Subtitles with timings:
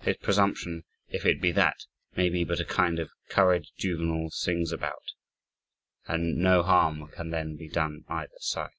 [0.00, 1.76] His presumption, if it be that,
[2.16, 5.12] may be but a kind of courage juvenal sings about,
[6.08, 8.70] and no harm can then be done either side.